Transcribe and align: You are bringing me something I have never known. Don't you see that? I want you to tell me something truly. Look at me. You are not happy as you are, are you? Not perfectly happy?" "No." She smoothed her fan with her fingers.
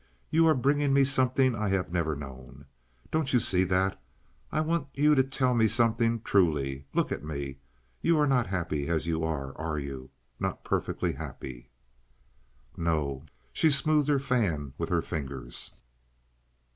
You 0.31 0.47
are 0.47 0.55
bringing 0.55 0.93
me 0.93 1.03
something 1.03 1.53
I 1.53 1.67
have 1.69 1.91
never 1.91 2.15
known. 2.15 2.65
Don't 3.11 3.31
you 3.33 3.39
see 3.39 3.63
that? 3.65 4.01
I 4.51 4.59
want 4.61 4.87
you 4.95 5.13
to 5.13 5.21
tell 5.21 5.53
me 5.53 5.67
something 5.67 6.21
truly. 6.23 6.87
Look 6.95 7.11
at 7.11 7.23
me. 7.23 7.59
You 8.01 8.17
are 8.17 8.25
not 8.25 8.47
happy 8.47 8.87
as 8.87 9.05
you 9.05 9.23
are, 9.23 9.55
are 9.59 9.77
you? 9.77 10.09
Not 10.39 10.63
perfectly 10.63 11.13
happy?" 11.13 11.69
"No." 12.75 13.25
She 13.53 13.69
smoothed 13.69 14.09
her 14.09 14.17
fan 14.17 14.73
with 14.79 14.89
her 14.89 15.03
fingers. 15.03 15.75